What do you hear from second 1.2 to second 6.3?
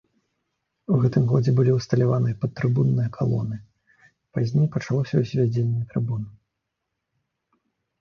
годзе былі ўсталяваныя падтрыбунныя калоны, пазней пачалося ўзвядзенне трыбун.